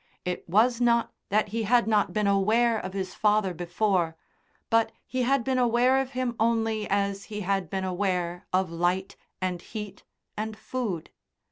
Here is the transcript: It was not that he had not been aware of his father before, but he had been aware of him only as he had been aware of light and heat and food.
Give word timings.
It 0.25 0.49
was 0.49 0.81
not 0.81 1.11
that 1.29 1.49
he 1.49 1.61
had 1.61 1.85
not 1.87 2.11
been 2.11 2.25
aware 2.25 2.79
of 2.79 2.93
his 2.93 3.13
father 3.13 3.53
before, 3.53 4.15
but 4.71 4.91
he 5.05 5.21
had 5.21 5.43
been 5.43 5.59
aware 5.59 5.99
of 6.01 6.13
him 6.17 6.35
only 6.39 6.87
as 6.89 7.25
he 7.25 7.41
had 7.41 7.69
been 7.69 7.83
aware 7.85 8.47
of 8.51 8.71
light 8.71 9.15
and 9.43 9.61
heat 9.61 10.01
and 10.35 10.57
food. 10.57 11.11